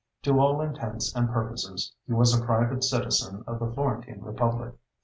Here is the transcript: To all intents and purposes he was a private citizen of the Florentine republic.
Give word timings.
To 0.23 0.39
all 0.39 0.59
intents 0.61 1.13
and 1.15 1.29
purposes 1.29 1.93
he 2.07 2.13
was 2.13 2.35
a 2.35 2.43
private 2.43 2.83
citizen 2.83 3.43
of 3.45 3.59
the 3.59 3.71
Florentine 3.71 4.21
republic. 4.21 4.73